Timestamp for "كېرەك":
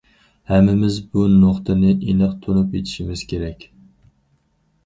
3.35-3.71